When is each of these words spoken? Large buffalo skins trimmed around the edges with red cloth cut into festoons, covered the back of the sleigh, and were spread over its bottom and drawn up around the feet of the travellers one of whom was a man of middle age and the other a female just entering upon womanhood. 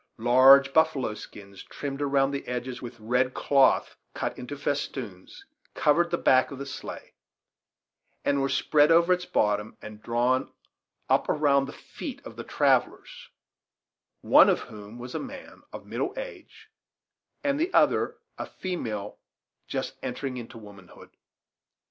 Large 0.17 0.73
buffalo 0.73 1.13
skins 1.13 1.61
trimmed 1.61 2.01
around 2.01 2.31
the 2.31 2.47
edges 2.47 2.81
with 2.81 2.99
red 2.99 3.35
cloth 3.35 3.97
cut 4.15 4.35
into 4.35 4.57
festoons, 4.57 5.45
covered 5.75 6.09
the 6.09 6.17
back 6.17 6.49
of 6.49 6.57
the 6.57 6.65
sleigh, 6.65 7.13
and 8.25 8.41
were 8.41 8.49
spread 8.49 8.89
over 8.91 9.13
its 9.13 9.27
bottom 9.27 9.77
and 9.79 10.01
drawn 10.01 10.51
up 11.07 11.29
around 11.29 11.67
the 11.67 11.71
feet 11.73 12.19
of 12.25 12.35
the 12.35 12.43
travellers 12.43 13.29
one 14.21 14.49
of 14.49 14.61
whom 14.61 14.97
was 14.97 15.13
a 15.13 15.19
man 15.19 15.61
of 15.71 15.85
middle 15.85 16.15
age 16.17 16.71
and 17.43 17.59
the 17.59 17.71
other 17.71 18.17
a 18.39 18.47
female 18.47 19.19
just 19.67 19.97
entering 20.01 20.39
upon 20.39 20.63
womanhood. 20.63 21.11